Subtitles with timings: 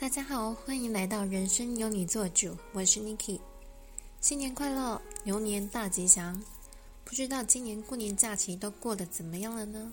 [0.00, 3.38] 大家好，欢迎来到人生由你做主，我是 Niki。
[4.22, 6.42] 新年快乐，牛年大吉祥！
[7.04, 9.92] 不知道今年过年假期都过得怎么样了呢？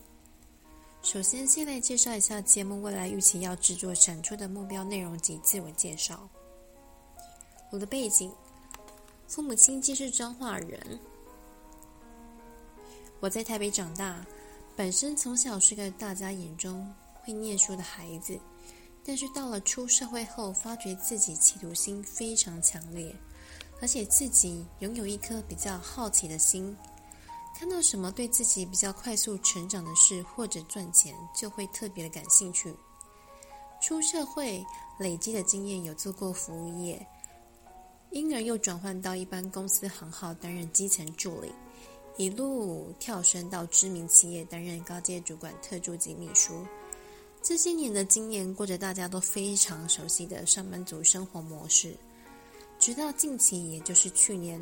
[1.04, 6.26] 首先，先来介绍一下节目未来预期要制作产出的目标内容及自我介绍。
[7.70, 8.32] 我的背景，
[9.28, 10.80] 父母亲皆是彰化人。
[13.20, 14.26] 我在台北长大，
[14.74, 16.90] 本身从小是个大家眼中
[17.24, 18.40] 会念书的孩子。
[19.08, 23.16] 但是到了出社会后，发觉自己企图心非常强烈，
[23.82, 26.76] 而且自己拥有一颗比较好奇的心，
[27.58, 32.76] 看到什么对自己比较快速成长的事或者赚钱，就会特别的感兴趣。
[33.82, 34.62] 出社会
[35.00, 37.08] 累积的经验有做过服务业，
[38.10, 41.54] 因而又转换到一般公司行号担任基层助理，
[42.18, 46.66] 一路跳升到知名企业担任高阶主管、特助及秘书。
[47.48, 51.96] 这些年的经验，过着大家都非常熟悉的上班族生活模式。
[52.78, 54.62] 直到近期，也就是去年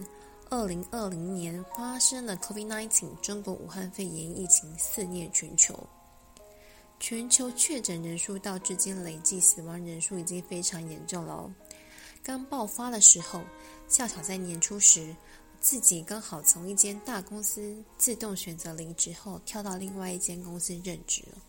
[0.51, 5.75] 二零二零年，发生了 COVID-19 中国武汉肺炎疫情肆虐全球，
[6.99, 11.51] 全球确诊人数到至今累计死亡人数已经非常严重了哦。
[12.21, 13.41] 刚爆发的时候，
[13.89, 15.15] 恰巧在年初时，
[15.59, 21.41] 自己刚好从一间大公司自动选择离职后，跳到另外一间公司任职了。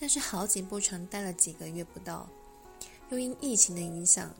[0.00, 2.28] 但是好景不长，待了几个月不到，
[3.10, 4.32] 又因疫情的影响，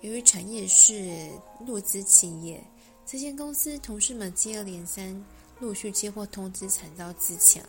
[0.00, 1.30] 由于产业是
[1.64, 2.60] 陆资企业，
[3.06, 5.24] 这间公司同事们接二连三，
[5.60, 7.62] 陆续接获通知，惨遭资抢，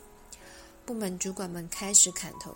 [0.84, 2.56] 部门主管们开始砍头，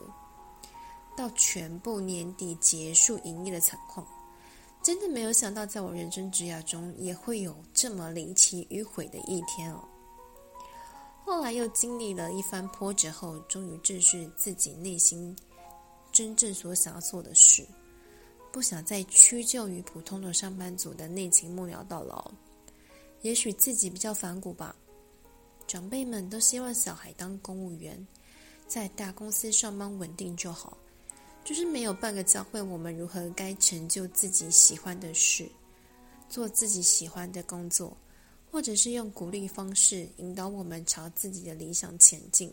[1.15, 4.07] 到全部年底结束营业的惨况，
[4.81, 9.87] 真的没有想到，在我人生职涯中也会有这么离奇迂回的一天哦。
[11.45, 15.37] 他又经历了一番波折后，终于正视自己内心
[16.11, 17.63] 真正所想要做的事，
[18.51, 22.31] 不想再屈就于普通的上班族的内勤幕僚到老。
[23.21, 24.75] 也许自己比较反骨吧，
[25.67, 27.95] 长辈们都希望小孩当公务员，
[28.67, 30.75] 在大公司上班稳定就好，
[31.43, 35.47] 就是没有半个教会我们如何该成就自己喜欢的事，
[36.27, 37.95] 做自己喜欢的工作。
[38.55, 42.49] 或者是用鼓励方式引导我们朝自己的理想前进，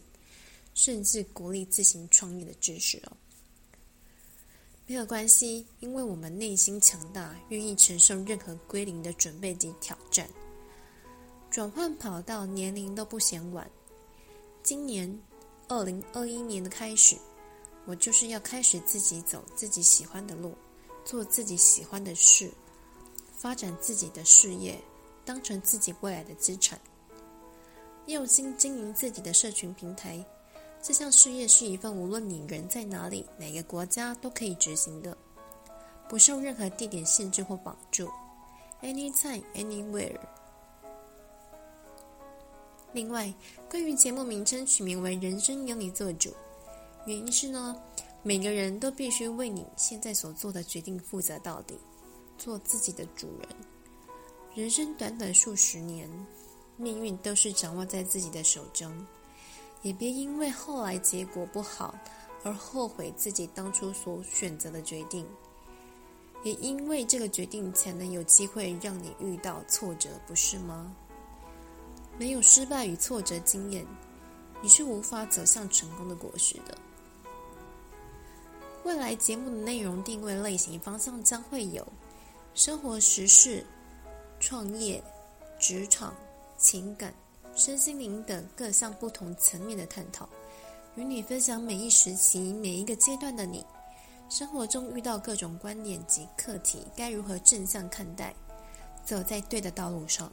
[0.74, 3.12] 甚至鼓励自行创业的知识哦。
[4.84, 10.28] 没有关系，因为我们内心强大，愿意承受任何归零的准备及挑战。
[11.52, 13.70] 转换跑道，年龄都不嫌晚。
[14.64, 15.16] 今年
[15.68, 17.16] 二零二一年的开始，
[17.86, 20.52] 我就是要开始自己走自己喜欢的路，
[21.04, 22.50] 做自己喜欢的事，
[23.36, 24.76] 发展自己的事业。
[25.24, 26.78] 当成自己未来的资产，
[28.06, 30.24] 用心经营自己的社群平台。
[30.82, 35.16] 这项事业是一份无论你人在哪里、哪个国家都可以执行的，
[36.08, 38.08] 不受任何地点限制或绑住
[38.82, 40.18] ，anytime, anywhere。
[42.92, 43.32] 另外，
[43.70, 46.34] 关于节目名称取名为“人生由你做主”，
[47.06, 47.80] 原因是呢，
[48.22, 51.78] 每个人都必须为你现在所做的决定负责到底，
[52.36, 53.48] 做自己的主人。
[54.54, 56.06] 人生短短数十年，
[56.76, 59.06] 命运都是掌握在自己的手中，
[59.80, 61.94] 也别因为后来结果不好
[62.44, 65.26] 而后悔自己当初所选择的决定，
[66.44, 70.94] 也因为这个决定才能有机会让你遇到挫折，不是吗？
[72.18, 73.86] 没有失败与挫折经验，
[74.60, 76.76] 你是无法走向成功的果实的。
[78.84, 81.90] 未来节目的内容定位类型方向将会有
[82.52, 83.64] 生活时事。
[84.42, 85.00] 创业、
[85.56, 86.12] 职场、
[86.58, 87.14] 情感、
[87.54, 90.28] 身心灵等各项不同层面的探讨，
[90.96, 93.64] 与你分享每一时期、每一个阶段的你，
[94.28, 98.34] 生活中遇到各种观点及课题，该如何正向看待，
[99.04, 100.30] 走在对的道路上。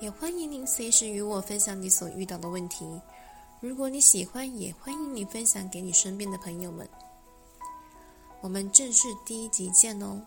[0.00, 2.98] 也欢迎您随时与我分享你所遇到的问题。
[3.60, 6.88] 如果你喜欢，也欢迎你分享给你身边的朋友们。
[8.40, 10.18] 我们正式第一集见哦！